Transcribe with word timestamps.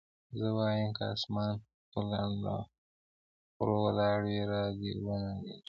زه 0.37 0.47
وايم 0.57 0.89
که 0.97 1.05
اسمان 1.15 1.53
پر 1.91 2.03
لنډه 2.11 2.55
غرو 3.55 3.77
ولاړ 3.85 4.17
وي 4.27 4.41
را 4.51 4.63
دې 4.79 4.91
ونړېږي. 5.05 5.55